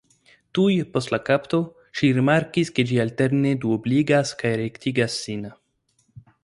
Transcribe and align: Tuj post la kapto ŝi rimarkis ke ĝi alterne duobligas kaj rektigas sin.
Tuj 0.57 0.77
post 0.95 1.11
la 1.15 1.19
kapto 1.27 1.59
ŝi 1.99 2.09
rimarkis 2.19 2.73
ke 2.79 2.87
ĝi 2.93 2.99
alterne 3.05 3.53
duobligas 3.67 4.35
kaj 4.43 4.55
rektigas 4.63 5.23
sin. 5.27 5.51